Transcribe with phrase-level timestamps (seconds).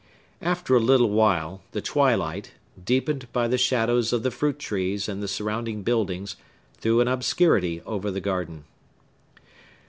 [0.41, 2.53] After a little while, the twilight,
[2.83, 6.37] deepened by the shadows of the fruit trees and the surrounding buildings,
[6.79, 8.63] threw an obscurity over the garden.